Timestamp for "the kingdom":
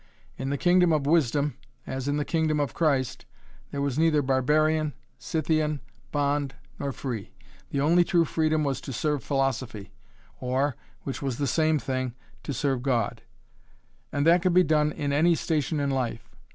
0.49-0.91, 2.17-2.59